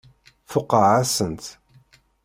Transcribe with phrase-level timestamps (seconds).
[0.49, 1.43] Tuqeε-asent.